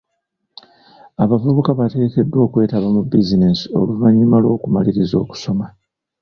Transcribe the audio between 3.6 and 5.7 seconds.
oluvannyuma lw'okumaliriza okusoma.